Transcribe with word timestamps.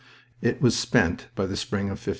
It 0.41 0.63
was 0.63 0.75
spent 0.75 1.27
by 1.35 1.45
the 1.45 1.55
spring 1.55 1.91
of 1.91 1.99
'15. 1.99 2.09